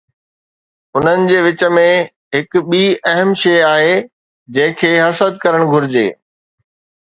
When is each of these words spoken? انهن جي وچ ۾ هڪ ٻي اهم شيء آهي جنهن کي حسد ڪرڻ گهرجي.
انهن 0.99 1.25
جي 1.31 1.35
وچ 1.47 1.65
۾ 1.75 1.83
هڪ 2.37 2.61
ٻي 2.69 2.79
اهم 3.11 3.35
شيء 3.43 3.61
آهي 3.67 3.93
جنهن 4.57 4.75
کي 4.81 4.91
حسد 5.05 5.39
ڪرڻ 5.45 5.69
گهرجي. 5.75 6.05